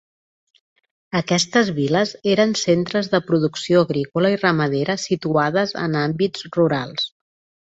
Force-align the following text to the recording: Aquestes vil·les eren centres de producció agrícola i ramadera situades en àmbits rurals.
Aquestes 1.17 1.67
vil·les 1.79 2.13
eren 2.35 2.55
centres 2.61 3.09
de 3.11 3.19
producció 3.27 3.83
agrícola 3.89 4.33
i 4.37 4.41
ramadera 4.45 4.97
situades 5.05 5.77
en 5.85 6.01
àmbits 6.01 6.49
rurals. 6.59 7.09